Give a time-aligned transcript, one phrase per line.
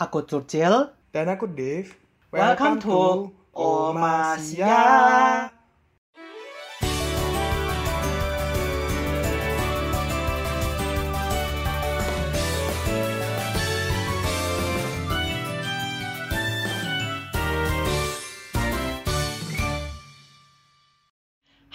[0.00, 0.96] Aku Churchill.
[1.12, 1.92] Dan aku Dave.
[2.32, 4.72] Welcome to Omasia.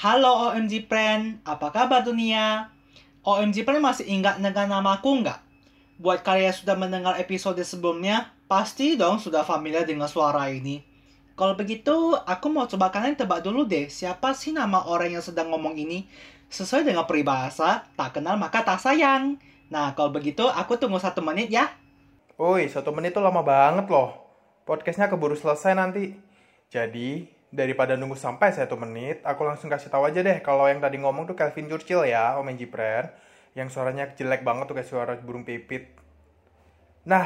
[0.01, 2.73] Halo OMG Friend, apa kabar dunia?
[3.21, 5.44] OMG Friend masih ingat dengan namaku nggak?
[5.95, 10.83] Buat kalian yang sudah mendengar episode sebelumnya, pasti dong sudah familiar dengan suara ini.
[11.39, 15.55] Kalau begitu, aku mau coba kalian tebak dulu deh, siapa sih nama orang yang sedang
[15.55, 16.03] ngomong ini?
[16.51, 19.39] Sesuai dengan peribahasa, tak kenal maka tak sayang.
[19.71, 21.71] Nah, kalau begitu, aku tunggu satu menit ya.
[22.35, 24.19] Woi, satu menit tuh lama banget loh.
[24.67, 26.11] Podcastnya keburu selesai nanti.
[26.67, 30.99] Jadi, daripada nunggu sampai satu menit, aku langsung kasih tahu aja deh kalau yang tadi
[30.99, 33.24] ngomong tuh Calvin Churchill ya, Om Pren.
[33.55, 35.95] Yang suaranya jelek banget tuh kayak suara burung pipit.
[37.07, 37.23] Nah,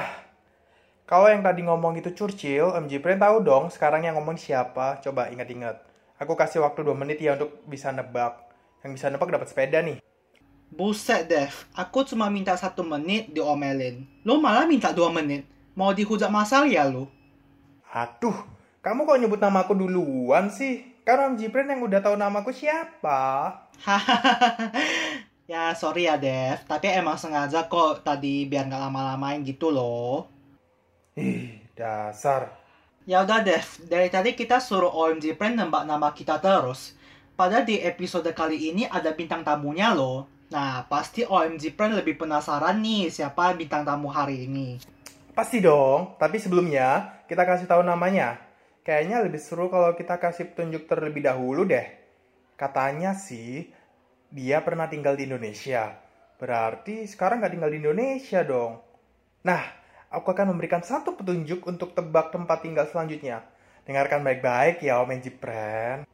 [1.09, 5.01] kalau yang tadi ngomong itu Churchill, Om Jipren tahu dong sekarang yang ngomong siapa?
[5.01, 5.81] Coba ingat-ingat.
[6.21, 8.45] Aku kasih waktu 2 menit ya untuk bisa nebak.
[8.85, 9.97] Yang bisa nebak dapat sepeda nih.
[10.69, 11.65] Buset, Dev.
[11.73, 14.05] Aku cuma minta satu menit diomelin.
[14.21, 15.49] Lo malah minta dua menit.
[15.73, 17.09] Mau dihujat masal ya lo?
[17.89, 18.37] Aduh,
[18.85, 20.85] kamu kok nyebut nama aku duluan sih?
[21.01, 23.49] Kan Om Jipren yang udah tahu namaku siapa?
[25.49, 26.61] ya, sorry ya, Dev.
[26.69, 30.29] Tapi emang sengaja kok tadi biar nggak lama-lamain gitu loh.
[31.17, 32.53] Ih, dasar.
[33.09, 33.65] Ya udah, Dev.
[33.89, 36.93] Dari tadi kita suruh OMG Friend nembak nama kita terus.
[37.33, 40.29] Padahal di episode kali ini ada bintang tamunya loh.
[40.53, 44.77] Nah, pasti OMG Friend lebih penasaran nih siapa bintang tamu hari ini.
[45.33, 48.37] Pasti dong, tapi sebelumnya kita kasih tahu namanya.
[48.85, 51.85] Kayaknya lebih seru kalau kita kasih petunjuk terlebih dahulu deh.
[52.59, 53.71] Katanya sih,
[54.29, 55.97] dia pernah tinggal di Indonesia.
[56.37, 58.77] Berarti sekarang nggak tinggal di Indonesia dong.
[59.41, 59.61] Nah,
[60.13, 63.41] aku akan memberikan satu petunjuk untuk tebak tempat tinggal selanjutnya.
[63.89, 66.05] Dengarkan baik-baik ya Om Jipren.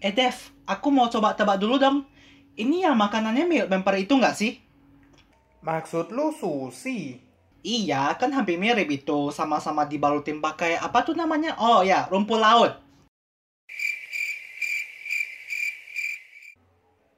[0.00, 0.32] Eh Dev,
[0.64, 2.08] aku mau coba tebak dulu dong.
[2.56, 4.69] Ini yang makanannya mirip bumper itu nggak sih?
[5.60, 7.20] Maksud lu sushi?
[7.60, 9.28] Iya, kan hampir mirip itu.
[9.28, 11.52] Sama-sama dibalutin pakai apa tuh namanya?
[11.60, 12.80] Oh ya, rumput laut.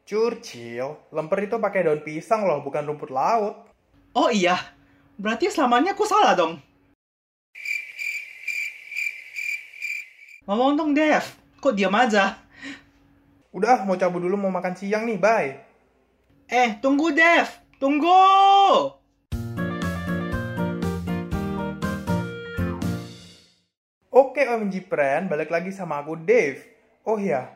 [0.02, 3.62] Churchill, lemper itu pakai daun pisang loh, bukan rumput laut.
[4.12, 4.58] Oh iya,
[5.14, 6.58] berarti selamanya aku salah dong.
[10.50, 11.22] Ngomong dong, Dev.
[11.62, 12.34] Kok diam aja?
[13.54, 15.54] Udah, mau cabut dulu mau makan siang nih, bye.
[16.50, 17.61] Eh, tunggu, Dev.
[17.82, 18.14] Tunggu!
[24.06, 26.62] Oke Om Jipren, balik lagi sama aku Dave.
[27.02, 27.50] Oh ya,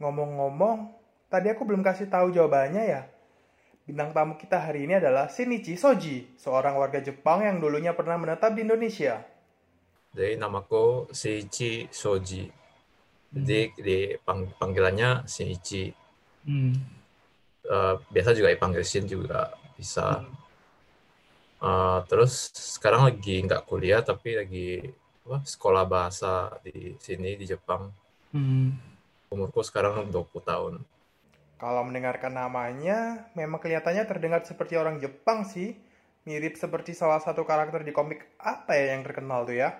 [0.00, 0.96] ngomong-ngomong,
[1.28, 3.04] tadi aku belum kasih tahu jawabannya ya.
[3.84, 8.56] Bintang tamu kita hari ini adalah Shinichi Soji, seorang warga Jepang yang dulunya pernah menetap
[8.56, 9.20] di Indonesia.
[10.16, 12.48] Jadi namaku Shinichi Soji.
[13.28, 15.92] Jadi di pang- panggilannya Shinichi.
[16.48, 16.96] Hmm.
[17.66, 20.24] Eh, biasa juga dipanggil Shin juga bisa.
[21.56, 24.68] Eh, terus sekarang lagi nggak kuliah tapi lagi
[25.26, 27.88] apa, sekolah bahasa di sini di Jepang.
[28.30, 28.76] Hmm.
[29.32, 30.74] Umurku sekarang 20 tahun.
[31.56, 35.72] Kalau mendengarkan namanya, memang kelihatannya terdengar seperti orang Jepang sih.
[36.28, 39.72] Mirip seperti salah satu karakter di komik apa ya yang terkenal tuh ya?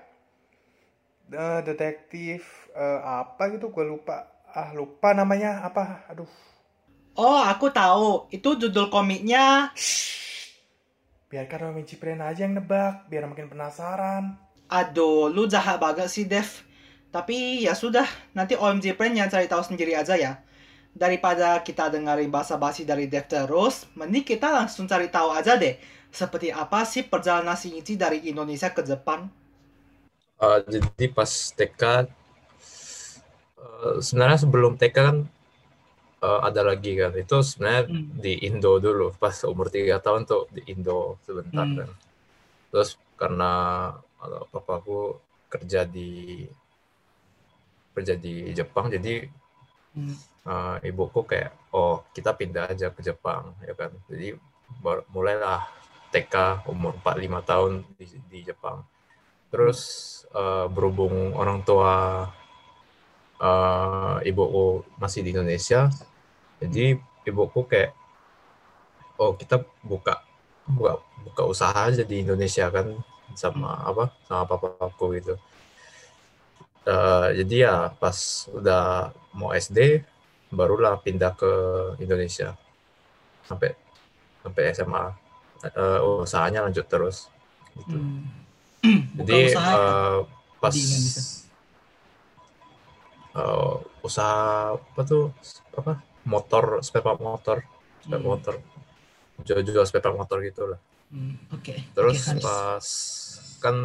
[1.28, 4.26] Eh, detektif eh, apa gitu gue lupa.
[4.56, 6.08] Ah lupa namanya apa?
[6.08, 6.55] Aduh.
[7.16, 8.28] Oh, aku tahu.
[8.28, 9.72] Itu judul komiknya.
[11.32, 14.36] Biarkan Om Jipren aja yang nebak, biar makin penasaran.
[14.68, 16.46] Aduh, lu jahat banget sih, Dev.
[17.10, 18.04] Tapi ya sudah,
[18.36, 20.44] nanti OMG Friend yang cari tahu sendiri aja ya.
[20.92, 25.80] Daripada kita dengerin basa-basi dari Dev terus, mending kita langsung cari tahu aja deh.
[26.12, 29.32] Seperti apa sih perjalanan Shinichi dari Indonesia ke Jepang?
[30.36, 31.82] Eh, jadi pas TK,
[33.56, 35.16] eh, sebenarnya sebelum TK kan
[36.22, 37.12] eh, ada lagi kan.
[37.14, 38.16] Itu sebenarnya Hmm.
[38.16, 39.12] di Indo dulu.
[39.16, 41.76] Pas umur tiga tahun tuh di Indo sebentar Hmm.
[41.84, 41.90] kan.
[42.72, 42.90] Terus
[43.20, 43.52] karena
[44.24, 46.42] eh, papaku kerja di
[47.96, 49.24] kerja di Jepang, jadi
[49.96, 50.16] Hmm.
[50.44, 53.88] eh, ibuku kayak, oh kita pindah aja ke Jepang, ya kan.
[54.12, 54.36] Jadi
[55.08, 55.64] mulailah
[56.12, 58.84] TK umur 4-5 tahun di, di Jepang.
[59.48, 59.80] Terus
[60.34, 62.26] eh, berhubung orang tua
[63.40, 65.90] eh, ibuku masih di Indonesia,
[66.62, 67.92] jadi ibuku kayak,
[69.20, 70.22] oh kita buka
[70.66, 72.96] buka buka usaha aja di Indonesia kan
[73.38, 75.34] sama apa sama papaku gitu.
[76.86, 80.06] eh, jadi ya pas udah mau SD
[80.54, 81.52] barulah pindah ke
[81.98, 82.54] Indonesia
[83.46, 83.74] sampai
[84.42, 85.26] sampai SMA
[85.64, 87.32] Eh, usahanya lanjut terus
[87.74, 87.96] gitu.
[87.96, 88.28] Hmm.
[89.16, 90.18] Buka Jadi usaha eh,
[90.60, 91.22] pas di Indonesia.
[93.40, 93.74] Eh,
[94.08, 95.24] usaha apa tuh
[95.80, 95.92] apa
[96.32, 97.58] motor spare part motor
[98.04, 98.30] spare Hmm.
[98.30, 98.54] motor
[99.46, 100.80] jual-jual spare part motor gitu lah.
[101.10, 101.74] Hmm, Oke.
[101.96, 102.44] Terus Haris.
[102.44, 102.86] pas
[103.64, 103.76] kan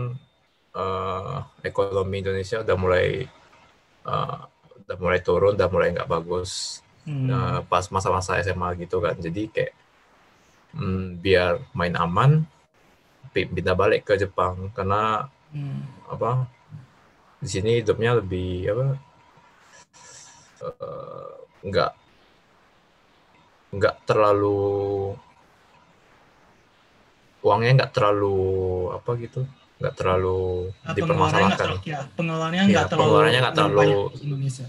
[0.75, 1.37] eh,
[1.69, 3.07] ekonomi Indonesia udah mulai
[4.13, 4.39] eh,
[4.87, 6.81] udah mulai turun, udah mulai nggak bagus.
[7.05, 7.27] Hmm.
[7.29, 9.15] Nah, pas masa-masa SMA gitu kan.
[9.17, 9.73] Jadi kayak
[10.75, 12.31] mm, biar main aman,
[13.33, 15.83] pi- pindah balik ke Jepang karena Hmm.
[16.11, 16.47] apa
[17.41, 18.85] di sini hidupnya lebih apa
[20.61, 21.33] eh,
[21.65, 21.91] nggak
[23.71, 24.59] nggak terlalu
[27.41, 28.35] uangnya nggak terlalu
[28.93, 29.41] apa gitu
[29.81, 34.09] nggak terlalu Ah, pengeluarannya nggak dipermasalahkan terlalu, ya, pengeluarannya Iya, nggak terlalu, pengeluarannya nggak terlalu-
[34.21, 34.65] Indonesia.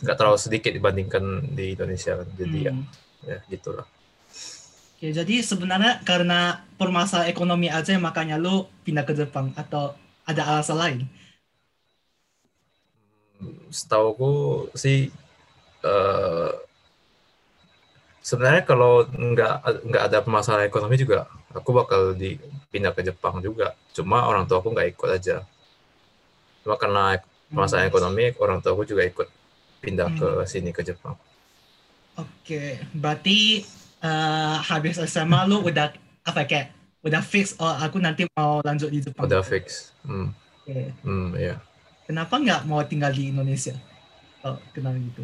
[0.00, 1.24] nggak terlalu sedikit dibandingkan
[1.56, 2.84] di Indonesia kan jadi ya, Hmm.
[3.24, 3.86] ya gitulah
[5.00, 9.96] Oke, jadi sebenarnya karena permasalahan ekonomi aja makanya lu pindah ke Jepang atau
[10.28, 11.00] ada alasan lain?
[13.72, 15.08] setauku sih
[15.84, 16.50] eh
[18.20, 19.54] sebenarnya kalau nggak
[19.88, 21.24] nggak ada masalah ekonomi juga
[21.56, 25.36] aku bakal dipindah ke Jepang juga cuma orang tua aku nggak ikut aja
[26.64, 27.18] cuma karena
[27.50, 27.92] masalah Hmm.
[27.92, 29.26] ekonomi orang tua aku juga ikut
[29.82, 31.16] pindah ke sini ke Jepang
[32.18, 33.64] Oke, berarti
[34.04, 35.88] eh, habis SMA lu udah
[36.26, 36.66] apa ya, kayak
[37.00, 39.24] udah fix oh aku nanti mau lanjut di Jepang.
[39.24, 40.28] udah fix hmm,
[40.60, 40.78] Oke.
[41.00, 41.56] hmm ya
[42.04, 43.72] Kenapa nggak mau tinggal di Indonesia?
[44.42, 45.22] Oh, kenal gitu.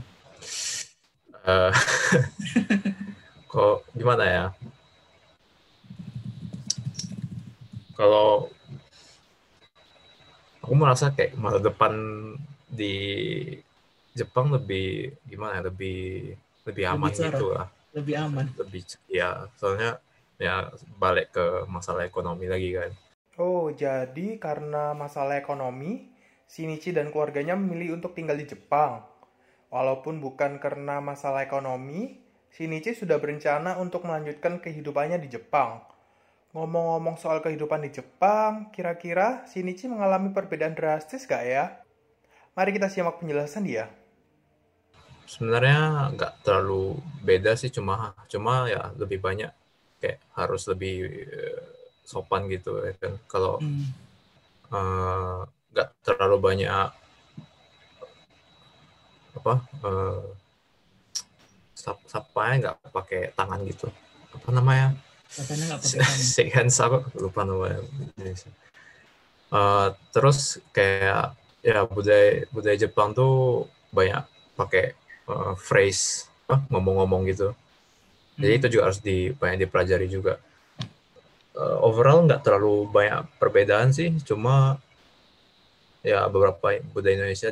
[1.47, 1.73] Eh,
[3.53, 4.45] kok gimana ya
[7.97, 8.51] kalau
[10.61, 11.93] aku merasa kayak masa depan
[12.67, 12.95] di
[14.17, 16.35] Jepang lebih gimana ya lebih
[16.67, 17.31] lebih aman cerah.
[17.31, 18.47] gitu lah Lebih aman.
[18.61, 20.01] lebih ya soalnya
[20.37, 20.69] ya
[21.01, 22.93] balik ke masalah ekonomi lagi kan
[23.37, 26.09] Oh, jadi karena masalah ekonomi,
[26.49, 29.05] Shinichi dan keluarganya memilih untuk tinggal di Jepang.
[29.75, 32.01] Walaupun bukan karena masalah ekonomi,
[32.55, 35.71] Shinichi sudah berencana untuk melanjutkan kehidupannya di Jepang.
[36.57, 41.65] Ngomong-ngomong soal kehidupan di Jepang, kira-kira Shinichi mengalami perbedaan drastis gak ya?
[42.57, 43.87] Mari kita simak penjelasan dia.
[45.27, 45.79] sebenarnya
[46.15, 49.51] nggak terlalu beda sih cuma cuma ya lebih banyak
[49.99, 50.95] kayak harus lebih
[51.27, 51.61] eh,
[52.07, 54.07] sopan gitu ya kan kalau Hmm.
[54.73, 55.39] eh,
[55.73, 56.89] nggak terlalu banyak
[59.37, 59.55] apa
[59.85, 60.25] eh,
[61.77, 63.89] sap sapanya nggak pakai tangan gitu.
[64.33, 64.97] Apa namanya?
[66.35, 67.83] Shake hands apa lupa namanya.
[69.53, 74.23] Eh, terus kayak ya budaya budaya Jepang tuh banyak
[74.59, 74.95] pakai
[75.29, 77.53] eh, phrase apa, ngomong-ngomong gitu.
[78.37, 78.59] Jadi Hmm.
[78.61, 80.37] itu juga harus di banyak dipelajari juga.
[81.57, 84.13] Eh, overall nggak terlalu banyak perbedaan sih.
[84.23, 84.77] Cuma
[86.07, 87.51] ya beberapa budaya Indonesia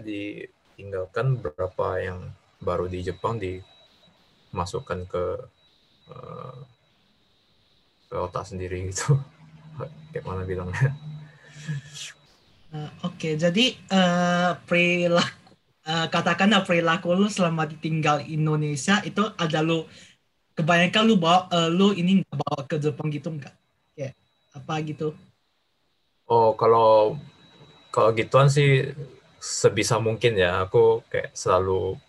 [0.75, 5.25] ditinggalkan beberapa yang baru di Jepang dimasukkan ke
[6.11, 6.59] eh,
[8.11, 9.15] ke otak sendiri gitu
[10.11, 10.91] kayak mana bilangnya
[12.75, 15.55] Eh, Oke, jadi eh, perilaku
[15.87, 19.87] eh, katakanlah perilaku lu selama ditinggal Indonesia itu ada lu
[20.59, 23.55] kebanyakan lu bawa eh, lu ini nggak bawa ke Jepang gitu nggak?
[23.95, 24.19] Kayak
[24.59, 25.15] apa gitu?
[26.25, 27.15] oh kalau
[27.95, 28.91] kalau gituan sih
[29.45, 32.01] sebisa mungkin ya aku kayak selalu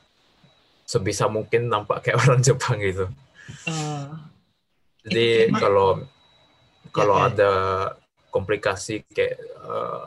[0.87, 3.11] sebisa mungkin nampak kayak orang Jepang gitu
[3.67, 4.09] Eh,
[5.05, 6.01] Jadi kalau
[6.89, 7.29] kalau ya.
[7.29, 7.51] ada
[8.33, 10.05] komplikasi kayak eh,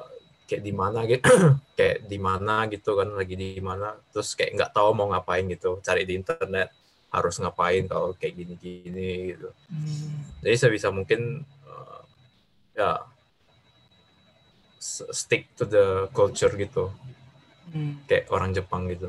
[0.49, 1.23] kayak di mana gitu,
[1.79, 5.79] kayak di mana gitu kan lagi di mana, terus kayak nggak tahu mau ngapain gitu,
[5.85, 6.73] cari di internet
[7.15, 9.49] harus ngapain kalau kayak gini-gini gitu.
[9.71, 12.01] hmm, Jadi sebisa mungkin eh,
[12.75, 13.07] ya
[15.15, 16.91] stick to the culture gitu,
[17.73, 17.95] hmm.
[18.09, 19.09] kayak orang Jepang gitu.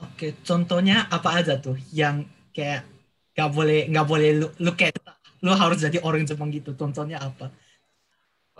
[0.00, 2.24] Oke, contohnya apa aja tuh yang
[2.56, 2.80] kayak
[3.36, 4.96] nggak boleh nggak boleh lu, lu kayak
[5.44, 6.70] lu harus jadi orang Jepang gitu.
[6.80, 7.46] Contohnya apa?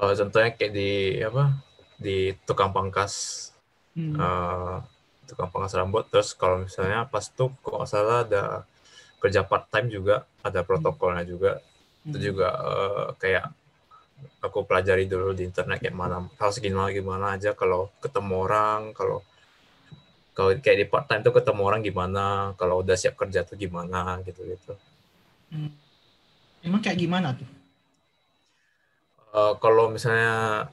[0.00, 0.90] Eh, contohnya kayak di
[1.28, 1.44] apa
[2.04, 2.16] di
[2.48, 3.14] tukang pangkas
[3.98, 4.14] Hmm.
[4.24, 4.76] eh,
[5.28, 8.42] tukang pangkas rambut terus kalau misalnya pas tuh kok salah ada
[9.22, 10.16] kerja part time juga
[10.46, 11.50] ada protokolnya juga
[12.06, 12.26] itu Hmm.
[12.28, 13.44] juga eh, kayak
[14.40, 19.20] aku pelajari dulu di internet kayak mana harus gimana gimana aja kalau ketemu orang kalau
[20.36, 22.24] kalau kayak di part time tuh ketemu orang gimana
[22.56, 24.74] kalau udah siap kerja tuh gimana gitu gitu
[25.50, 25.74] Hmm.
[26.62, 27.48] Emang kayak gimana tuh?
[29.34, 30.66] Eh, kalau misalnya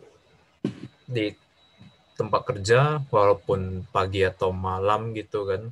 [1.09, 1.33] di
[2.17, 5.69] tempat kerja walaupun pagi atau malam gitu kan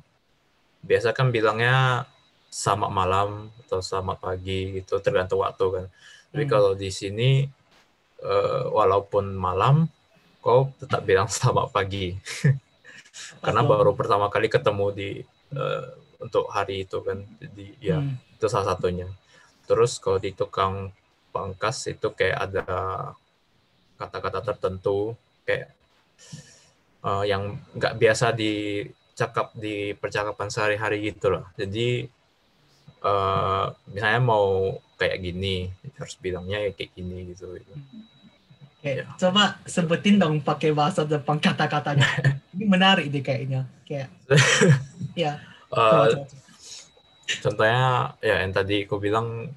[0.86, 2.06] biasa kan bilangnya
[2.50, 5.86] sama malam atau sama pagi gitu tergantung waktu kan
[6.30, 6.52] tapi Hmm.
[6.54, 7.50] kalau di sini
[8.22, 9.88] eh, walaupun malam
[10.44, 12.14] kau tetap bilang selamat pagi.
[13.42, 15.10] Karena baru pertama kali ketemu di
[15.56, 18.16] eh, untuk hari itu kan jadi ya Hmm.
[18.36, 19.08] itu salah satunya.
[19.68, 20.92] Terus kalau di tukang
[21.34, 22.64] pangkas itu kayak ada
[24.00, 25.16] kata-kata tertentu
[25.48, 25.72] kayak
[27.04, 31.44] eh, yang nggak biasa dicakap di percakapan sehari-hari gitu loh.
[31.56, 32.08] Jadi
[33.06, 34.46] eh, misalnya mau
[34.96, 37.74] kayak gini harus bilangnya ya kayak gini gitu, gitu.
[38.76, 42.06] Oke, coba sebutin dong pakai bahasa Jepang kata-katanya.
[42.54, 43.62] Ini menarik deh kayaknya.
[43.84, 44.08] Kayak,
[45.22, 45.32] ya.
[45.68, 46.26] Coba, coba, coba.
[47.42, 47.82] contohnya
[48.22, 49.50] ya yang tadi aku bilang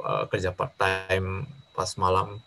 [0.00, 2.40] eh, kerja part time pas malam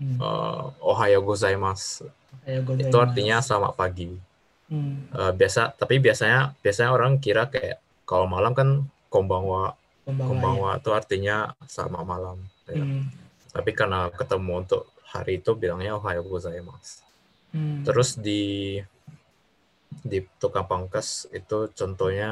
[0.00, 0.16] Hmm.
[0.16, 2.08] eh, ohayo gozaimasu
[2.48, 2.88] Ayo, gozaimasu.
[2.88, 4.08] itu artinya selamat pagi
[4.72, 5.04] Hmm.
[5.12, 7.76] Eh, biasa tapi biasanya biasanya orang kira kayak
[8.08, 9.74] kalau malam kan konbanwa
[10.06, 11.36] Pembawa, konbanwa itu artinya
[11.68, 12.38] selamat malam
[12.70, 12.80] ya.
[12.80, 12.84] Ya.
[12.86, 13.04] Hmm.
[13.50, 17.04] tapi karena ketemu untuk hari itu bilangnya ohayo gozaimasu
[17.50, 17.82] Hmm.
[17.82, 18.78] terus di
[20.06, 22.30] di tukang pangkas itu contohnya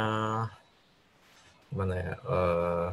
[1.75, 2.89] gimana ya eh,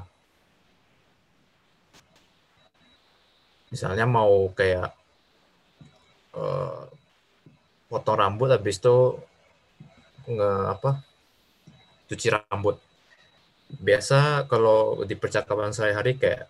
[3.69, 4.89] misalnya mau kayak
[6.33, 6.81] eh,
[7.93, 9.21] potong rambut habis itu
[10.25, 11.05] nge apa
[12.09, 12.81] cuci rambut
[13.79, 16.47] biasa kalau di percakapan sehari-hari kayak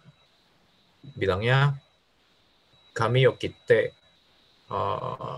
[1.16, 1.78] bilangnya
[2.96, 3.82] kami yo kite
[4.72, 5.38] eh,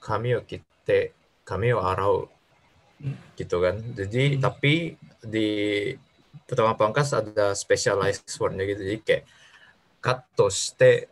[0.00, 1.00] kami yo kite
[1.48, 2.28] kami yo arau
[3.00, 3.16] Hmm.
[3.32, 4.44] gitu kan jadi Hmm.
[4.44, 4.92] tapi
[5.24, 5.48] di
[6.44, 9.24] pertama pangkas ada specialized wordnya gitu jadi kayak
[10.04, 11.08] cut to shite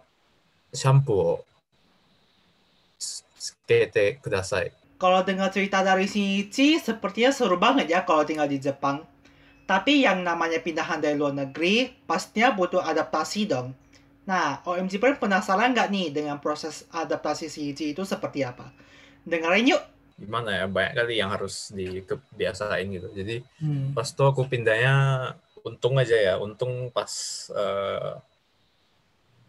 [0.77, 1.35] shampoo o
[3.41, 4.69] tsukete kudasai
[4.99, 9.07] Kalau dengar cerita dari Shinichi, sepertinya seru banget ya kalau tinggal di Jepang.
[9.69, 13.77] Tapi yang namanya pindahan dari luar negeri, pastinya butuh adaptasi dong.
[14.25, 18.73] Nah, OMG Prime penasaran nggak nih dengan proses adaptasi Shinichi itu seperti apa?
[19.29, 19.83] Dengerin yuk!
[20.19, 23.95] gimana ya banyak kali yang harus dikebiasain gitu jadi Hmm.
[23.95, 24.95] pas tuh aku pindahnya
[25.63, 27.07] untung aja ya untung pas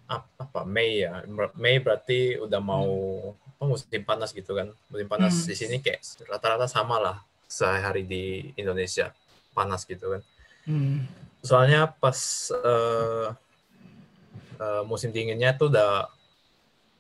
[0.10, 1.26] ap- apa Mei ya
[1.58, 2.90] Mei berarti udah mau
[3.34, 5.48] apa, musim panas gitu kan musim panas Hmm.
[5.50, 7.18] di sini kayak rata-rata sama lah
[7.50, 9.10] sehari di Indonesia
[9.60, 10.24] panas gitu kan
[10.70, 11.02] Hmm.
[11.42, 12.20] soalnya pas
[12.54, 13.28] eh,
[14.60, 16.06] eh, musim dinginnya tuh udah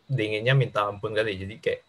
[0.10, 1.82] dinginnya minta ampun kali jadi kayak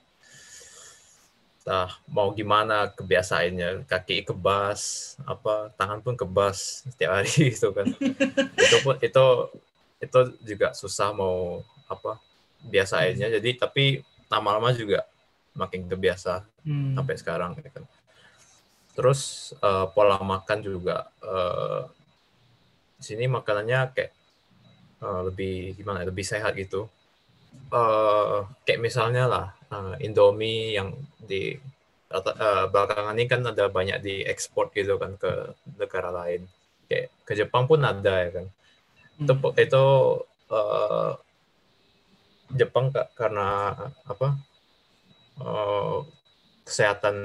[1.60, 7.86] Nah, mau gimana kebiasaannya kaki kebas apa tangan pun kebas setiap hari gitu kan
[8.64, 9.26] itu pun itu
[10.00, 12.18] itu juga susah mau apa
[12.64, 15.04] biasainnya jadi tapi lama-lama juga
[15.54, 16.92] makin kebiasa Hmm.
[16.92, 17.84] sampai sekarang ya kan.
[18.96, 19.20] Terus
[19.62, 20.96] eh, pola makan juga
[23.00, 24.12] di sini makanannya kayak
[25.04, 26.04] eh, lebih gimana?
[26.04, 26.88] ya, Lebih sehat gitu.
[27.72, 30.90] Eh, kayak misalnya lah eh, Indomie yang
[31.30, 31.42] di
[32.14, 35.32] eh, belakangan ini kan ada banyak diekspor gitu kan ke
[35.80, 36.42] negara lain.
[36.90, 38.46] Kayak ke Jepang pun ada ya kan.
[39.22, 39.54] Itu Hmm.
[39.64, 39.84] itu
[40.52, 41.12] eh,
[42.58, 43.46] Jepang ka- karena
[44.12, 44.28] apa?
[45.40, 45.98] eh,
[46.66, 47.16] kesehatan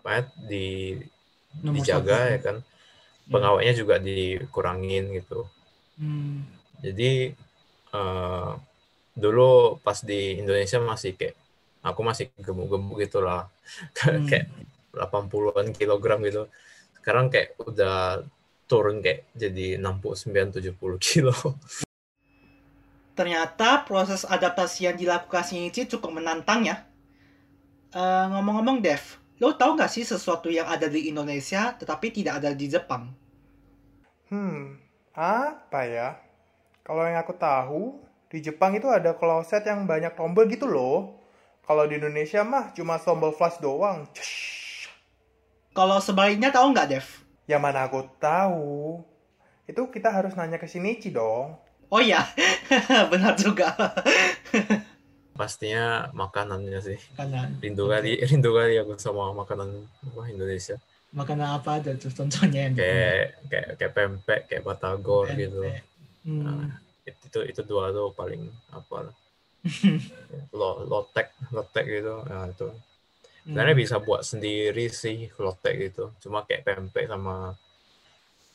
[0.00, 0.96] apa ya di
[1.60, 2.32] Nomor dijaga satu.
[2.32, 2.56] ya kan
[3.28, 5.44] pengawetnya juga dikurangin gitu
[6.00, 6.48] Hmm.
[6.80, 7.36] jadi
[7.92, 8.50] eh,
[9.12, 11.36] dulu pas di Indonesia masih kayak
[11.84, 13.52] aku masih gemuk-gemuk gitu lah
[14.00, 14.24] Hmm.
[14.24, 14.48] kayak
[14.96, 16.48] 80-an kilogram gitu
[16.96, 18.24] sekarang kayak udah
[18.64, 21.36] turun kayak jadi 69-70 kilo
[23.12, 26.88] Ternyata proses adaptasi yang dilakukan Shinichi cukup menantang ya.
[27.92, 32.52] Eh, ngomong-ngomong Dev, lo tau nggak sih sesuatu yang ada di Indonesia tetapi tidak ada
[32.52, 33.08] di Jepang?
[34.28, 34.76] Hmm,
[35.16, 36.20] apa ya?
[36.84, 41.18] Kalau yang aku tahu, di Jepang itu ada kloset yang banyak tombol gitu loh.
[41.64, 44.04] Kalau di Indonesia mah cuma tombol flash doang.
[45.72, 47.06] Kalau sebaliknya tahu nggak Dev?
[47.48, 49.00] Ya mana aku tahu.
[49.64, 51.56] Itu kita harus nanya ke Shinichi dong.
[51.90, 52.22] Oh iya,
[53.10, 53.74] benar juga.
[55.40, 57.00] pastinya makanannya sih.
[57.16, 57.64] Makanan.
[57.64, 59.72] rindu kali rindu kali aku sama makanan
[60.04, 60.76] apa Indonesia.
[61.16, 65.64] Makanan apa aja tuh contohnya yang kayak kayak kayak pempek kayak batagor gitu.
[66.28, 66.44] Hmm.
[66.44, 66.76] Nah,
[67.08, 69.14] itu itu dua tuh paling apa lah.
[70.58, 72.20] Lo lotek lotek gitu.
[72.28, 72.68] Nah itu.
[73.40, 73.82] Sebenarnya Hmm.
[73.88, 76.12] bisa buat sendiri sih lotek gitu.
[76.20, 77.56] Cuma kayak pempek sama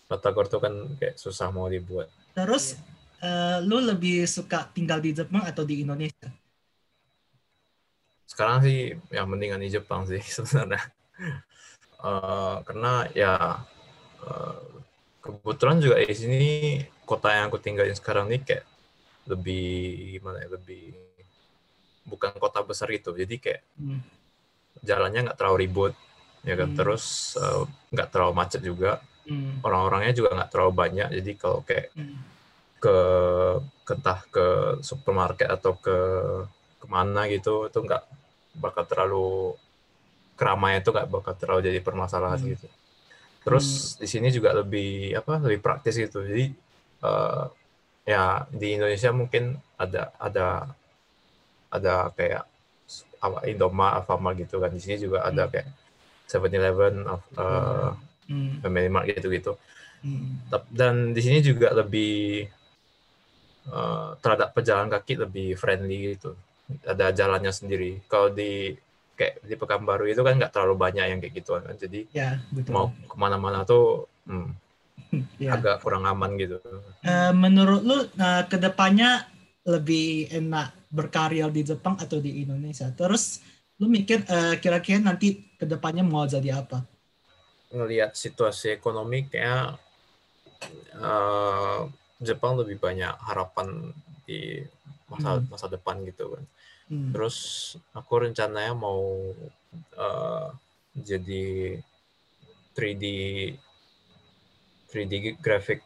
[0.05, 2.13] batagor tuh kan kayak susah mau dibuat.
[2.37, 2.77] Terus,
[3.25, 6.29] eh, lu lebih suka tinggal di Jepang atau di Indonesia?
[8.35, 10.83] Sekarang sih yang mendingan di Jepang sih sebenarnya.
[12.05, 13.33] Eh, karena ya
[14.27, 14.59] eh,
[15.23, 16.43] kebetulan juga di sini
[17.09, 18.65] kota yang aku tinggalin sekarang ini kayak
[19.31, 19.65] lebih
[20.19, 20.93] gimana ya lebih
[22.05, 23.99] bukan kota besar gitu jadi kayak Hmm.
[24.87, 25.93] jalannya nggak terlalu ribut
[26.47, 26.77] ya kan Hmm.
[26.77, 29.57] terus eh, nggak terlalu macet juga Hmm.
[29.65, 32.17] orang-orangnya juga nggak terlalu banyak jadi kalau kayak Hmm.
[32.83, 32.97] ke
[33.87, 34.45] ke entah ke
[34.85, 35.97] supermarket atau ke
[36.81, 38.03] ke mana gitu itu nggak
[38.59, 39.53] bakal terlalu
[40.35, 42.51] keramaian itu nggak bakal terlalu jadi permasalahan Hmm.
[42.55, 42.67] gitu
[43.45, 46.50] terus di sini juga lebih apa lebih praktis gitu jadi
[47.05, 47.43] eh,
[48.05, 50.69] ya di Indonesia mungkin ada ada
[51.69, 52.43] ada kayak
[53.21, 55.51] apa Indomart, Alfamart gitu kan di sini juga ada Hmm.
[55.51, 55.67] kayak
[56.29, 57.05] 7-Eleven,
[57.38, 57.93] uh,
[58.25, 58.57] Hmm.
[58.62, 59.53] Family Mart gitu-gitu
[60.05, 60.38] Hmm.
[60.69, 62.45] Dan di sini juga lebih
[63.65, 66.38] eh, terhadap pejalan kaki lebih friendly gitu
[66.86, 68.74] ada jalannya sendiri kalau di
[69.17, 72.75] kayak di Pekanbaru itu kan nggak terlalu banyak yang kayak gituan kan jadi Ya, betul.
[72.75, 74.50] mau ke mana-mana tuh hmm,
[75.39, 75.55] Ya.
[75.55, 76.60] agak kurang aman gitu
[77.05, 79.10] Eh, menurut lu eh, ke depannya
[79.74, 80.67] lebih enak
[80.98, 82.88] berkarya di Jepang atau di Indonesia?
[83.00, 83.24] Terus
[83.79, 85.27] lu mikir eh, kira-kira nanti
[85.60, 86.77] ke depannya mau jadi apa?
[87.75, 89.77] ngelihat situasi ekonomi kayak
[90.95, 91.79] eh,
[92.24, 93.91] Jepang lebih banyak harapan
[94.25, 94.63] di
[95.12, 95.45] masa Hmm.
[95.51, 96.43] masa depan gitu kan
[96.85, 97.09] Hmm.
[97.11, 97.37] Terus
[97.91, 99.33] aku rencananya mau
[99.97, 100.47] eh,
[100.95, 101.45] jadi
[102.77, 103.05] 3D
[104.87, 105.81] 3D graphic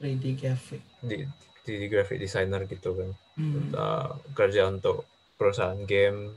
[0.00, 0.80] 3D graphic.
[1.04, 1.24] di
[1.64, 3.10] 3D graphic designer gitu kan.
[3.38, 3.70] Hmm.
[3.70, 5.06] Eh, kerja untuk
[5.38, 6.34] perusahaan game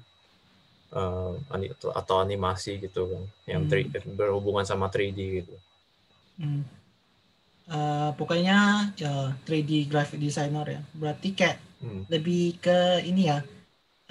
[1.50, 3.72] ani- atau animasi gitu kan yang Hmm.
[3.72, 5.56] 3D berhubungan sama 3D gitu.
[6.38, 6.62] Hmm.
[7.66, 10.82] Eh, pokoknya ya 3D graphic designer ya.
[10.94, 12.04] Berarti kayak Hmm.
[12.14, 12.78] lebih ke
[13.10, 13.38] ini ya.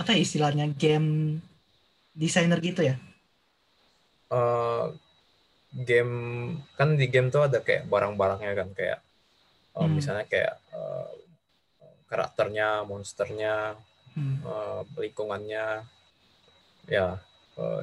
[0.01, 1.41] Apa ya istilahnya game
[2.17, 2.97] designer gitu ya?
[4.33, 4.85] Eh,
[5.89, 6.17] game
[6.79, 8.99] kan di game tuh ada kayak barang-barangnya kan kayak
[9.79, 9.99] eh, Hmm.
[9.99, 11.09] misalnya kayak eh,
[12.11, 13.57] karakternya, monsternya,
[14.15, 14.35] Hmm.
[14.51, 15.67] eh, lingkungannya
[16.91, 17.19] ya
[17.59, 17.83] eh,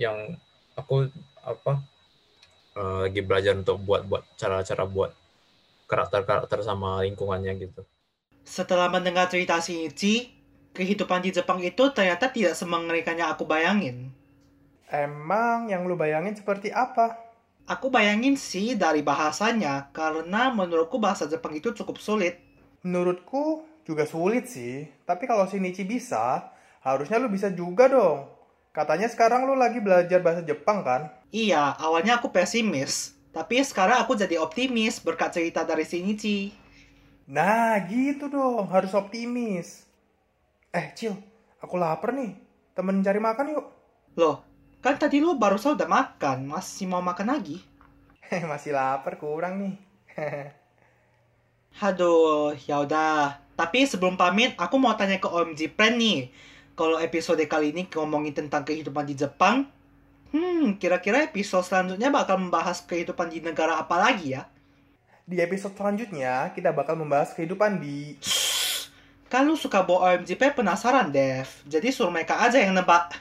[0.00, 0.18] yang
[0.78, 1.08] aku
[1.44, 1.72] apa
[2.80, 5.10] eh, lagi belajar untuk buat buat cara-cara buat
[5.90, 7.82] karakter-karakter sama lingkungannya gitu
[8.42, 10.34] Setelah mendengar cerita Shinichi,
[10.74, 14.10] kehidupan di Jepang itu ternyata tidak semengerikan yang aku bayangin.
[14.92, 17.16] Emang yang lu bayangin seperti apa?
[17.64, 22.42] Aku bayangin sih dari bahasanya, karena menurutku bahasa Jepang itu cukup sulit.
[22.82, 24.90] Menurutku juga sulit sih.
[25.06, 26.50] Tapi kalau Shinichi bisa,
[26.82, 28.26] harusnya lu bisa juga dong.
[28.74, 31.14] Katanya sekarang lu lagi belajar bahasa Jepang kan?
[31.30, 36.61] Iya, awalnya aku pesimis, tapi sekarang aku jadi optimis berkat cerita dari Shinichi.
[37.32, 38.68] Nah, gitu dong.
[38.68, 39.88] Harus optimis.
[40.68, 41.16] Eh, Cil.
[41.64, 42.36] Aku lapar nih.
[42.76, 43.66] Temen cari makan yuk.
[44.20, 44.44] Loh,
[44.84, 47.56] kan tadi lo barusan udah makan, masih mau makan lagi?
[48.52, 49.76] Masih lapar, kurang nih.
[51.84, 53.40] Aduh, ya udah.
[53.56, 56.28] Tapi sebelum pamit, aku mau tanya ke OMG Friend nih.
[56.72, 59.68] Kalau episode kali ini ngomongin tentang kehidupan di Jepang,
[60.32, 64.48] hmm, kira-kira episode selanjutnya bakal membahas kehidupan di negara apa lagi ya?
[65.32, 68.20] Di episode selanjutnya, kita bakal membahas kehidupan di...
[69.32, 71.48] Kan lu suka bawa OMGP penasaran, Dev.
[71.64, 73.16] Jadi suruh mereka aja yang nebak.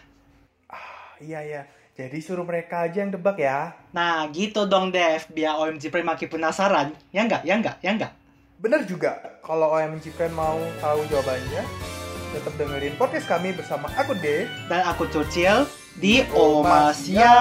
[0.67, 1.63] Ah, iya, iya.
[1.95, 3.79] Jadi suruh mereka aja yang debak ya.
[3.95, 5.23] Nah, gitu dong, Dev.
[5.31, 6.91] Biar OMGP makin penasaran.
[7.15, 8.11] Ya enggak, ya enggak, ya enggak.
[8.59, 11.63] Bener juga, kalau OMG Friend mau tahu jawabannya,
[12.35, 14.51] tetap dengerin podcast kami bersama aku Dave.
[14.67, 15.63] Dan aku Cucil
[15.95, 17.31] di Omasia.